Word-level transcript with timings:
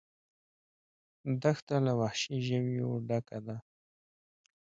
دښته 1.41 1.75
له 1.85 1.93
وحشي 1.99 2.37
ژویو 2.47 2.91
ډکه 3.07 3.39
ده. 3.45 3.57